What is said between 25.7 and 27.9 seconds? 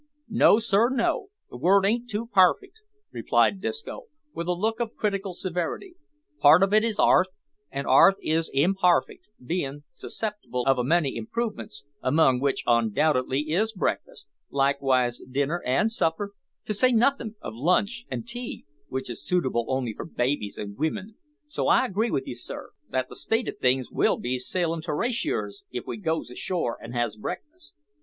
we goes ashore an' has breakfast."